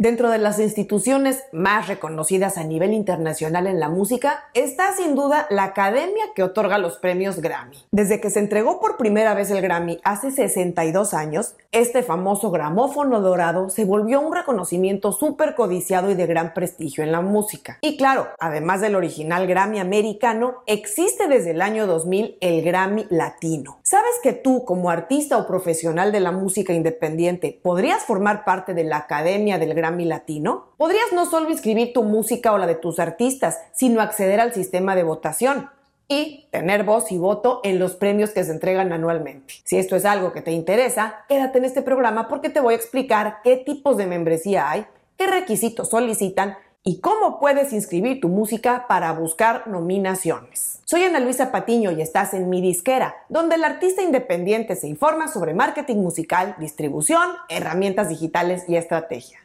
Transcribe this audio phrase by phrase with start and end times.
[0.00, 5.48] Dentro de las instituciones más reconocidas a nivel internacional en la música está sin duda
[5.50, 7.78] la academia que otorga los premios Grammy.
[7.90, 13.20] Desde que se entregó por primera vez el Grammy hace 62 años, este famoso gramófono
[13.20, 17.78] dorado se volvió un reconocimiento súper codiciado y de gran prestigio en la música.
[17.80, 23.77] Y claro, además del original Grammy americano, existe desde el año 2000 el Grammy latino.
[23.90, 28.84] ¿Sabes que tú como artista o profesional de la música independiente podrías formar parte de
[28.84, 30.74] la academia del Grammy Latino?
[30.76, 34.94] Podrías no solo inscribir tu música o la de tus artistas, sino acceder al sistema
[34.94, 35.70] de votación
[36.06, 39.54] y tener voz y voto en los premios que se entregan anualmente.
[39.64, 42.76] Si esto es algo que te interesa, quédate en este programa porque te voy a
[42.76, 44.84] explicar qué tipos de membresía hay,
[45.16, 50.80] qué requisitos solicitan y cómo puedes inscribir tu música para buscar nominaciones.
[50.86, 55.28] Soy Ana Luisa Patiño y estás en Mi Disquera, donde el artista independiente se informa
[55.28, 59.38] sobre marketing musical, distribución, herramientas digitales y estrategia.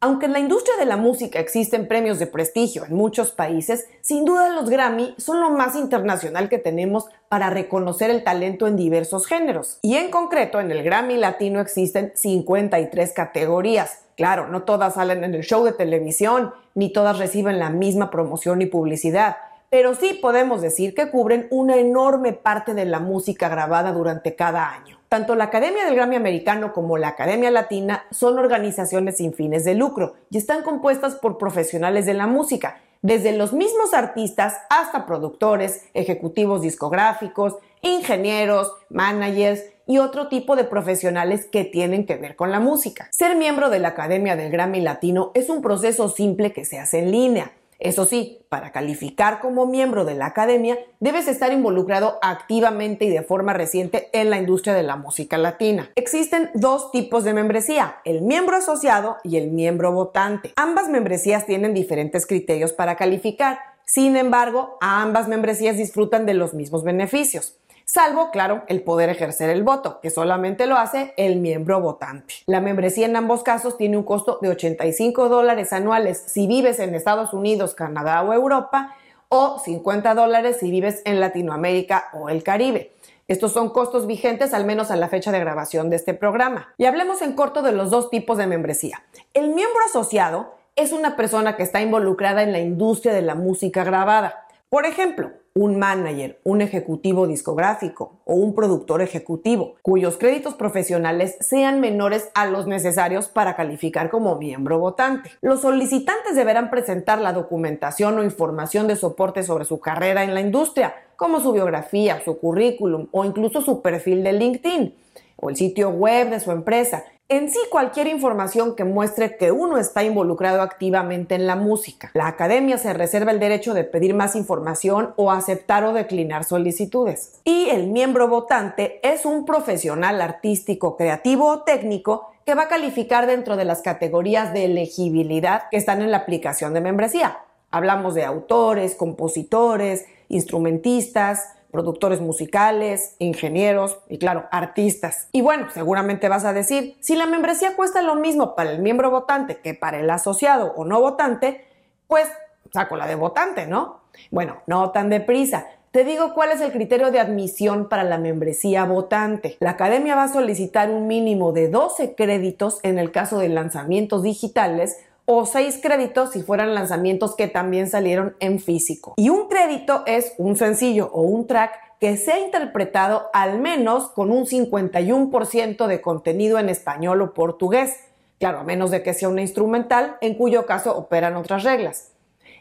[0.00, 4.24] Aunque en la industria de la música existen premios de prestigio en muchos países, sin
[4.24, 9.26] duda los Grammy son lo más internacional que tenemos para reconocer el talento en diversos
[9.26, 9.80] géneros.
[9.82, 14.04] Y en concreto, en el Grammy Latino existen 53 categorías.
[14.16, 18.62] Claro, no todas salen en el show de televisión, ni todas reciben la misma promoción
[18.62, 19.36] y publicidad,
[19.70, 24.70] pero sí podemos decir que cubren una enorme parte de la música grabada durante cada
[24.72, 24.98] año.
[25.08, 29.74] Tanto la Academia del Grammy Americano como la Academia Latina son organizaciones sin fines de
[29.74, 35.84] lucro y están compuestas por profesionales de la música, desde los mismos artistas hasta productores,
[35.94, 42.60] ejecutivos discográficos, ingenieros, managers y otro tipo de profesionales que tienen que ver con la
[42.60, 43.08] música.
[43.10, 46.98] Ser miembro de la Academia del Grammy Latino es un proceso simple que se hace
[46.98, 47.52] en línea.
[47.78, 53.22] Eso sí, para calificar como miembro de la academia, debes estar involucrado activamente y de
[53.22, 55.90] forma reciente en la industria de la música latina.
[55.94, 60.52] Existen dos tipos de membresía, el miembro asociado y el miembro votante.
[60.56, 63.60] Ambas membresías tienen diferentes criterios para calificar.
[63.84, 69.62] Sin embargo, ambas membresías disfrutan de los mismos beneficios salvo, claro, el poder ejercer el
[69.62, 72.34] voto, que solamente lo hace el miembro votante.
[72.46, 76.94] La membresía en ambos casos tiene un costo de 85 dólares anuales si vives en
[76.94, 78.94] Estados Unidos, Canadá o Europa,
[79.30, 82.92] o 50 dólares si vives en Latinoamérica o el Caribe.
[83.26, 86.68] Estos son costos vigentes al menos a la fecha de grabación de este programa.
[86.76, 89.02] Y hablemos en corto de los dos tipos de membresía.
[89.32, 93.82] El miembro asociado es una persona que está involucrada en la industria de la música
[93.82, 94.46] grabada.
[94.68, 95.30] Por ejemplo,
[95.60, 102.46] un manager, un ejecutivo discográfico o un productor ejecutivo, cuyos créditos profesionales sean menores a
[102.46, 105.32] los necesarios para calificar como miembro votante.
[105.40, 110.40] Los solicitantes deberán presentar la documentación o información de soporte sobre su carrera en la
[110.40, 114.94] industria, como su biografía, su currículum o incluso su perfil de LinkedIn
[115.34, 119.76] o el sitio web de su empresa en sí cualquier información que muestre que uno
[119.76, 122.10] está involucrado activamente en la música.
[122.14, 127.40] La academia se reserva el derecho de pedir más información o aceptar o declinar solicitudes.
[127.44, 133.26] Y el miembro votante es un profesional artístico, creativo o técnico que va a calificar
[133.26, 137.40] dentro de las categorías de elegibilidad que están en la aplicación de membresía.
[137.70, 145.28] Hablamos de autores, compositores, instrumentistas, productores musicales, ingenieros y claro, artistas.
[145.32, 149.10] Y bueno, seguramente vas a decir, si la membresía cuesta lo mismo para el miembro
[149.10, 151.64] votante que para el asociado o no votante,
[152.06, 152.26] pues
[152.72, 154.00] saco la de votante, ¿no?
[154.30, 155.66] Bueno, no tan deprisa.
[155.90, 159.56] Te digo cuál es el criterio de admisión para la membresía votante.
[159.60, 164.22] La academia va a solicitar un mínimo de 12 créditos en el caso de lanzamientos
[164.22, 164.98] digitales
[165.30, 169.12] o seis créditos si fueran lanzamientos que también salieron en físico.
[169.18, 174.08] Y un crédito es un sencillo o un track que se ha interpretado al menos
[174.08, 177.94] con un 51% de contenido en español o portugués.
[178.38, 182.12] Claro, a menos de que sea una instrumental, en cuyo caso operan otras reglas.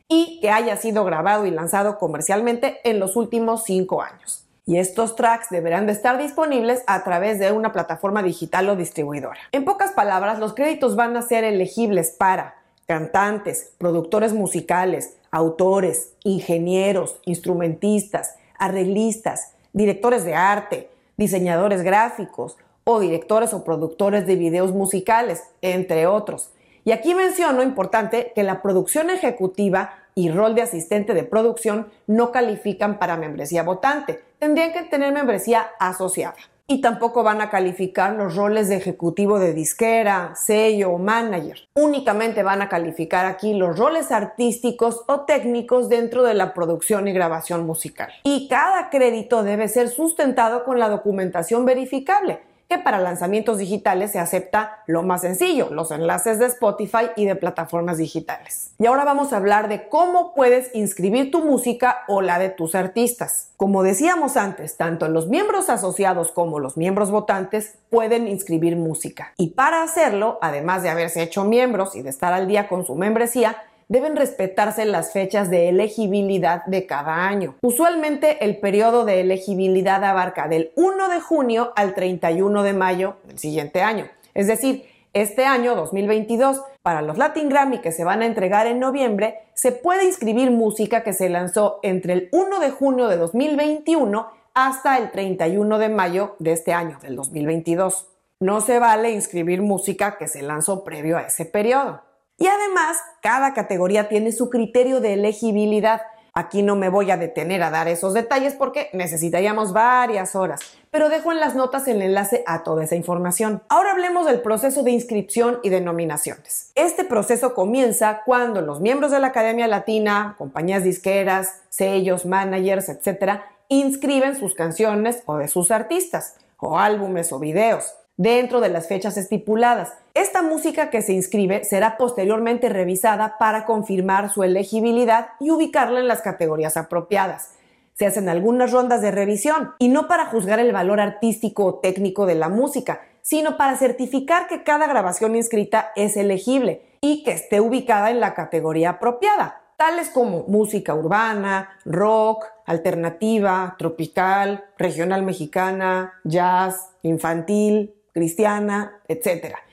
[0.09, 5.15] Y que haya sido grabado y lanzado comercialmente en los últimos cinco años y estos
[5.15, 9.39] tracks deberán de estar disponibles a través de una plataforma digital o distribuidora.
[9.53, 12.56] En pocas palabras, los créditos van a ser elegibles para
[12.87, 23.63] cantantes, productores musicales, autores, ingenieros, instrumentistas, arreglistas, directores de arte, diseñadores gráficos o directores o
[23.63, 26.49] productores de videos musicales, entre otros.
[26.85, 32.31] Y aquí menciono importante que la producción ejecutiva y rol de asistente de producción no
[32.31, 34.23] califican para membresía votante.
[34.39, 36.37] Tendrían que tener membresía asociada.
[36.69, 41.69] Y tampoco van a calificar los roles de ejecutivo de disquera, sello o manager.
[41.75, 47.13] Únicamente van a calificar aquí los roles artísticos o técnicos dentro de la producción y
[47.13, 48.11] grabación musical.
[48.23, 54.19] Y cada crédito debe ser sustentado con la documentación verificable que para lanzamientos digitales se
[54.19, 58.71] acepta lo más sencillo, los enlaces de Spotify y de plataformas digitales.
[58.77, 62.75] Y ahora vamos a hablar de cómo puedes inscribir tu música o la de tus
[62.75, 63.51] artistas.
[63.55, 69.33] Como decíamos antes, tanto los miembros asociados como los miembros votantes pueden inscribir música.
[69.37, 72.95] Y para hacerlo, además de haberse hecho miembros y de estar al día con su
[72.95, 77.55] membresía, deben respetarse las fechas de elegibilidad de cada año.
[77.61, 83.39] Usualmente el periodo de elegibilidad abarca del 1 de junio al 31 de mayo del
[83.39, 84.07] siguiente año.
[84.33, 88.79] Es decir, este año 2022, para los Latin Grammy que se van a entregar en
[88.79, 94.27] noviembre, se puede inscribir música que se lanzó entre el 1 de junio de 2021
[94.53, 98.07] hasta el 31 de mayo de este año, del 2022.
[98.39, 102.01] No se vale inscribir música que se lanzó previo a ese periodo.
[102.37, 106.01] Y además, cada categoría tiene su criterio de elegibilidad.
[106.33, 110.59] Aquí no me voy a detener a dar esos detalles porque necesitaríamos varias horas,
[110.91, 113.63] pero dejo en las notas el enlace a toda esa información.
[113.69, 116.71] Ahora hablemos del proceso de inscripción y de nominaciones.
[116.75, 123.41] Este proceso comienza cuando los miembros de la Academia Latina, compañías disqueras, sellos, managers, etc.,
[123.67, 129.15] inscriben sus canciones o de sus artistas, o álbumes o videos dentro de las fechas
[129.17, 129.93] estipuladas.
[130.17, 136.07] Esta música que se inscribe será posteriormente revisada para confirmar su elegibilidad y ubicarla en
[136.07, 137.51] las categorías apropiadas.
[137.93, 142.25] Se hacen algunas rondas de revisión y no para juzgar el valor artístico o técnico
[142.25, 147.61] de la música, sino para certificar que cada grabación inscrita es elegible y que esté
[147.61, 156.89] ubicada en la categoría apropiada, tales como música urbana, rock, alternativa, tropical, regional mexicana, jazz,
[157.03, 159.66] infantil, cristiana, etc.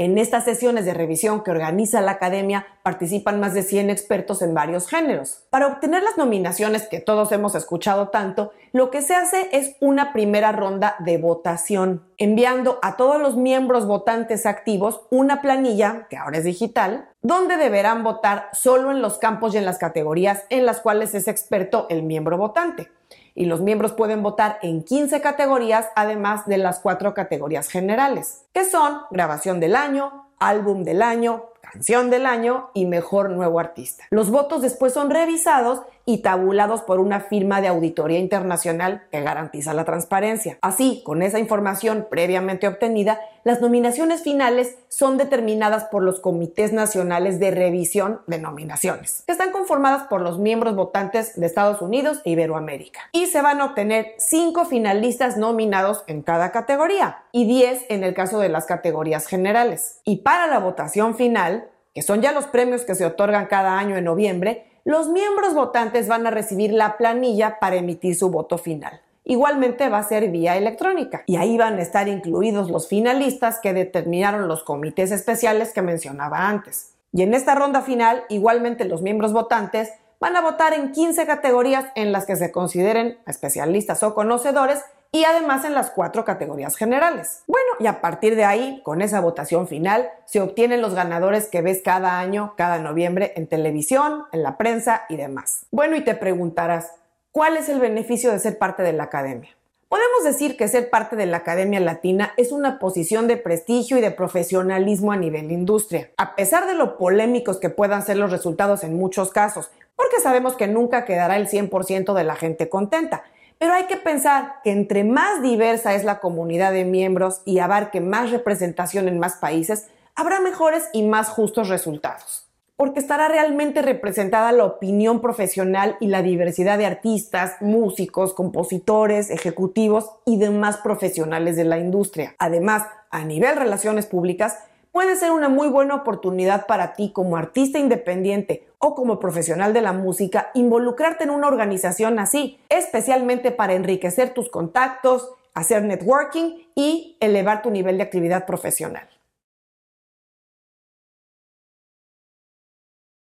[0.00, 4.54] En estas sesiones de revisión que organiza la academia participan más de 100 expertos en
[4.54, 5.42] varios géneros.
[5.50, 10.12] Para obtener las nominaciones que todos hemos escuchado tanto, lo que se hace es una
[10.12, 16.38] primera ronda de votación, enviando a todos los miembros votantes activos una planilla, que ahora
[16.38, 20.80] es digital, donde deberán votar solo en los campos y en las categorías en las
[20.80, 22.88] cuales es experto el miembro votante
[23.38, 28.64] y los miembros pueden votar en 15 categorías, además de las cuatro categorías generales, que
[28.64, 34.02] son grabación del año, álbum del año, canción del año y mejor nuevo artista.
[34.10, 39.74] Los votos después son revisados y tabulados por una firma de auditoría internacional que garantiza
[39.74, 40.56] la transparencia.
[40.62, 47.38] Así, con esa información previamente obtenida, las nominaciones finales son determinadas por los comités nacionales
[47.38, 52.30] de revisión de nominaciones, que están conformadas por los miembros votantes de Estados Unidos e
[52.30, 53.00] Iberoamérica.
[53.12, 58.14] Y se van a obtener cinco finalistas nominados en cada categoría y 10 en el
[58.14, 60.00] caso de las categorías generales.
[60.04, 63.98] Y para la votación final, que son ya los premios que se otorgan cada año
[63.98, 69.02] en noviembre, los miembros votantes van a recibir la planilla para emitir su voto final.
[69.22, 73.74] Igualmente va a ser vía electrónica y ahí van a estar incluidos los finalistas que
[73.74, 76.94] determinaron los comités especiales que mencionaba antes.
[77.12, 81.84] Y en esta ronda final, igualmente los miembros votantes van a votar en 15 categorías
[81.94, 87.42] en las que se consideren especialistas o conocedores y además en las cuatro categorías generales.
[87.46, 91.62] Bueno, y a partir de ahí, con esa votación final, se obtienen los ganadores que
[91.62, 95.66] ves cada año, cada noviembre en televisión, en la prensa y demás.
[95.70, 96.92] Bueno, y te preguntarás,
[97.32, 99.50] ¿cuál es el beneficio de ser parte de la academia?
[99.88, 104.02] Podemos decir que ser parte de la Academia Latina es una posición de prestigio y
[104.02, 108.84] de profesionalismo a nivel industria, a pesar de lo polémicos que puedan ser los resultados
[108.84, 113.24] en muchos casos, porque sabemos que nunca quedará el 100% de la gente contenta.
[113.58, 118.00] Pero hay que pensar que entre más diversa es la comunidad de miembros y abarque
[118.00, 122.46] más representación en más países, habrá mejores y más justos resultados.
[122.76, 130.12] Porque estará realmente representada la opinión profesional y la diversidad de artistas, músicos, compositores, ejecutivos
[130.24, 132.36] y demás profesionales de la industria.
[132.38, 134.58] Además, a nivel relaciones públicas,
[134.92, 139.82] puede ser una muy buena oportunidad para ti como artista independiente o como profesional de
[139.82, 147.16] la música involucrarte en una organización así, especialmente para enriquecer tus contactos, hacer networking y
[147.20, 149.08] elevar tu nivel de actividad profesional.